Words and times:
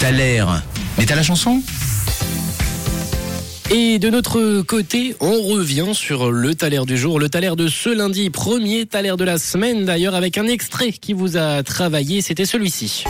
T'as 0.00 0.10
l'air. 0.10 0.60
Mais 0.98 1.06
t'as 1.06 1.14
la 1.14 1.22
chanson? 1.22 1.62
Et 3.70 4.00
de 4.00 4.10
notre 4.10 4.62
côté, 4.62 5.14
on 5.20 5.42
revient 5.42 5.94
sur 5.94 6.32
le 6.32 6.56
taler 6.56 6.80
du 6.84 6.98
jour, 6.98 7.20
le 7.20 7.28
taler 7.28 7.52
de 7.56 7.68
ce 7.68 7.88
lundi, 7.88 8.30
premier 8.30 8.86
taler 8.86 9.14
de 9.16 9.22
la 9.22 9.38
semaine 9.38 9.84
d'ailleurs, 9.84 10.16
avec 10.16 10.38
un 10.38 10.48
extrait 10.48 10.90
qui 10.90 11.12
vous 11.12 11.36
a 11.36 11.62
travaillé, 11.62 12.20
c'était 12.20 12.46
celui-ci. 12.46 13.04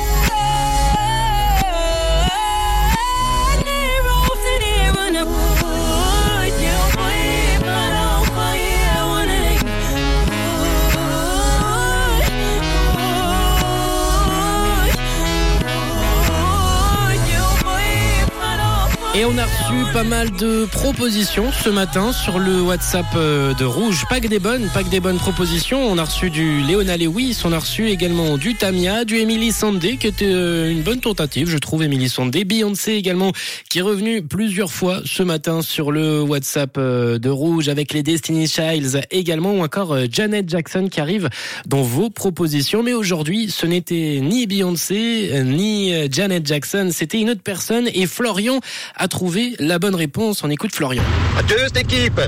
Et 19.16 19.24
on 19.24 19.38
a 19.38 19.44
reçu 19.44 19.92
pas 19.92 20.02
mal 20.02 20.32
de 20.32 20.64
propositions 20.64 21.52
ce 21.52 21.68
matin 21.68 22.12
sur 22.12 22.40
le 22.40 22.60
WhatsApp 22.60 23.06
euh, 23.14 23.54
de 23.54 23.64
Rouge. 23.64 24.06
Pas 24.10 24.18
que 24.18 24.26
des 24.26 24.40
bonnes, 24.40 24.68
pas 24.74 24.82
que 24.82 24.88
des 24.88 24.98
bonnes 24.98 25.18
propositions. 25.18 25.86
On 25.86 25.98
a 25.98 26.04
reçu 26.04 26.30
du 26.30 26.62
Léona 26.62 26.96
Lewis, 26.96 27.40
on 27.44 27.52
a 27.52 27.60
reçu 27.60 27.88
également 27.90 28.36
du 28.38 28.56
Tamia, 28.56 29.04
du 29.04 29.18
Emily 29.18 29.52
Sandé, 29.52 29.98
qui 29.98 30.08
était 30.08 30.24
euh, 30.26 30.68
une 30.68 30.82
bonne 30.82 30.98
tentative, 30.98 31.48
je 31.48 31.58
trouve, 31.58 31.84
Emily 31.84 32.08
Sandé. 32.08 32.44
Beyoncé 32.44 32.94
également, 32.94 33.30
qui 33.70 33.78
est 33.78 33.82
revenu 33.82 34.20
plusieurs 34.20 34.72
fois 34.72 35.00
ce 35.04 35.22
matin 35.22 35.62
sur 35.62 35.92
le 35.92 36.20
WhatsApp 36.20 36.74
euh, 36.76 37.20
de 37.20 37.28
Rouge 37.30 37.68
avec 37.68 37.92
les 37.92 38.02
Destiny 38.02 38.48
Childs 38.48 39.00
également, 39.12 39.52
ou 39.52 39.62
encore 39.62 39.96
Janet 40.10 40.48
Jackson 40.48 40.88
qui 40.90 41.00
arrive 41.00 41.28
dans 41.66 41.82
vos 41.82 42.10
propositions. 42.10 42.82
Mais 42.82 42.94
aujourd'hui, 42.94 43.48
ce 43.48 43.64
n'était 43.64 44.18
ni 44.20 44.48
Beyoncé, 44.48 45.44
ni 45.44 45.92
Janet 46.10 46.44
Jackson, 46.44 46.88
c'était 46.92 47.20
une 47.20 47.30
autre 47.30 47.42
personne. 47.44 47.88
Et 47.94 48.08
Florian 48.08 48.58
trouvé 49.08 49.54
la 49.58 49.78
bonne 49.78 49.94
réponse. 49.94 50.44
On 50.44 50.50
écoute 50.50 50.74
Florian. 50.74 51.02
Adieu 51.38 51.56
cette 51.66 51.78
équipe 51.78 52.20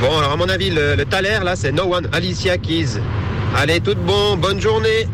Bon, 0.00 0.16
alors 0.18 0.32
à 0.32 0.36
mon 0.36 0.48
avis, 0.48 0.70
le, 0.70 0.94
le 0.94 1.04
taler, 1.04 1.38
là, 1.42 1.56
c'est 1.56 1.72
No 1.72 1.92
One 1.92 2.08
Alicia 2.12 2.56
Keys. 2.56 3.00
Allez, 3.56 3.80
tout 3.80 3.96
bon, 4.06 4.36
bonne 4.36 4.60
journée 4.60 5.08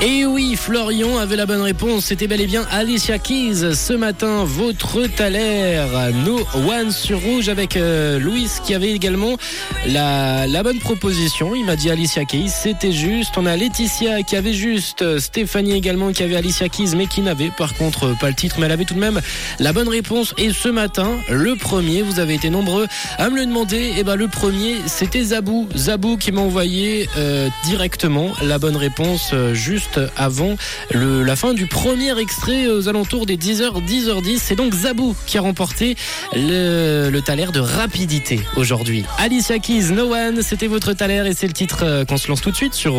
Et 0.00 0.24
oui, 0.24 0.54
Florian 0.54 1.18
avait 1.18 1.34
la 1.34 1.44
bonne 1.44 1.60
réponse. 1.60 2.04
C'était 2.04 2.28
bel 2.28 2.40
et 2.40 2.46
bien 2.46 2.64
Alicia 2.70 3.18
Keys. 3.18 3.74
Ce 3.74 3.92
matin, 3.92 4.44
votre 4.44 5.08
taler, 5.08 5.84
No 6.24 6.38
One 6.54 6.92
sur 6.92 7.20
Rouge 7.20 7.48
avec 7.48 7.76
euh, 7.76 8.20
Louis 8.20 8.48
qui 8.64 8.76
avait 8.76 8.92
également 8.92 9.36
la, 9.88 10.46
bonne 10.62 10.78
proposition. 10.78 11.52
Il 11.56 11.64
m'a 11.64 11.74
dit 11.74 11.90
Alicia 11.90 12.24
Keys. 12.24 12.48
C'était 12.48 12.92
juste. 12.92 13.36
On 13.38 13.46
a 13.46 13.56
Laetitia 13.56 14.22
qui 14.22 14.36
avait 14.36 14.52
juste. 14.52 15.18
Stéphanie 15.18 15.72
également 15.72 16.12
qui 16.12 16.22
avait 16.22 16.36
Alicia 16.36 16.68
Keys 16.68 16.94
mais 16.96 17.06
qui 17.06 17.20
n'avait 17.20 17.50
par 17.50 17.74
contre 17.74 18.16
pas 18.20 18.28
le 18.28 18.34
titre. 18.34 18.54
Mais 18.60 18.66
elle 18.66 18.72
avait 18.72 18.84
tout 18.84 18.94
de 18.94 19.00
même 19.00 19.20
la 19.58 19.72
bonne 19.72 19.88
réponse. 19.88 20.32
Et 20.38 20.52
ce 20.52 20.68
matin, 20.68 21.16
le 21.28 21.56
premier, 21.56 22.02
vous 22.02 22.20
avez 22.20 22.34
été 22.34 22.50
nombreux 22.50 22.86
à 23.18 23.30
me 23.30 23.36
le 23.36 23.46
demander. 23.46 23.94
Et 23.98 24.04
ben 24.04 24.14
le 24.14 24.28
premier, 24.28 24.76
c'était 24.86 25.24
Zabou. 25.24 25.68
Zabou 25.76 26.18
qui 26.18 26.30
m'a 26.30 26.42
envoyé 26.42 27.08
euh, 27.16 27.48
directement 27.64 28.30
la 28.42 28.60
bonne 28.60 28.76
réponse 28.76 29.30
euh, 29.32 29.54
juste 29.54 29.87
avant 30.16 30.56
la 30.92 31.36
fin 31.36 31.54
du 31.54 31.66
premier 31.66 32.18
extrait 32.18 32.66
aux 32.66 32.88
alentours 32.88 33.26
des 33.26 33.36
10h, 33.36 33.84
10h10. 33.84 34.38
C'est 34.40 34.54
donc 34.56 34.74
Zabou 34.74 35.14
qui 35.26 35.38
a 35.38 35.40
remporté 35.40 35.96
le, 36.34 37.10
le 37.10 37.22
taler 37.22 37.46
de 37.52 37.60
rapidité 37.60 38.40
aujourd'hui. 38.56 39.04
Alicia 39.18 39.58
Keys, 39.58 39.92
No 39.92 40.14
One, 40.14 40.42
c'était 40.42 40.66
votre 40.66 40.92
taler 40.92 41.22
et 41.26 41.34
c'est 41.34 41.46
le 41.46 41.52
titre 41.52 41.84
euh, 41.84 42.04
qu'on 42.04 42.16
se 42.16 42.28
lance 42.28 42.40
tout 42.40 42.50
de 42.50 42.56
suite 42.56 42.74
sur 42.74 42.96